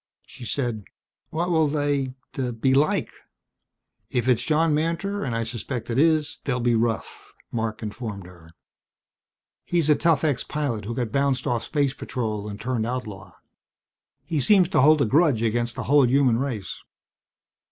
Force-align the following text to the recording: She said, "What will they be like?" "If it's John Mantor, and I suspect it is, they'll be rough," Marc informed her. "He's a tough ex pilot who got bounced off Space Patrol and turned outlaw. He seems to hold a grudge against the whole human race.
She 0.25 0.45
said, 0.45 0.85
"What 1.29 1.51
will 1.51 1.67
they 1.67 2.15
be 2.59 2.73
like?" 2.73 3.11
"If 4.09 4.27
it's 4.27 4.41
John 4.41 4.73
Mantor, 4.73 5.23
and 5.23 5.35
I 5.35 5.43
suspect 5.43 5.91
it 5.91 5.99
is, 5.99 6.39
they'll 6.43 6.59
be 6.59 6.73
rough," 6.73 7.31
Marc 7.51 7.83
informed 7.83 8.25
her. 8.25 8.49
"He's 9.63 9.91
a 9.91 9.95
tough 9.95 10.23
ex 10.23 10.43
pilot 10.43 10.85
who 10.85 10.95
got 10.95 11.11
bounced 11.11 11.45
off 11.45 11.63
Space 11.63 11.93
Patrol 11.93 12.49
and 12.49 12.59
turned 12.59 12.87
outlaw. 12.87 13.33
He 14.25 14.39
seems 14.39 14.69
to 14.69 14.81
hold 14.81 15.03
a 15.03 15.05
grudge 15.05 15.43
against 15.43 15.75
the 15.75 15.83
whole 15.83 16.07
human 16.07 16.39
race. 16.39 16.81